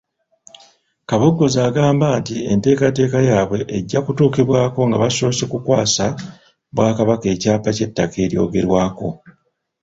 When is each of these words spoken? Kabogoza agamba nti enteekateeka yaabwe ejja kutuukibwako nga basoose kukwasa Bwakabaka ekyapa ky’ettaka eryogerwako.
Kabogoza 1.09 1.59
agamba 1.69 2.07
nti 2.19 2.35
enteekateeka 2.51 3.19
yaabwe 3.29 3.57
ejja 3.77 3.99
kutuukibwako 4.05 4.79
nga 4.87 4.97
basoose 5.01 5.43
kukwasa 5.51 6.05
Bwakabaka 6.75 7.27
ekyapa 7.35 7.69
ky’ettaka 7.75 8.15
eryogerwako. 8.25 9.07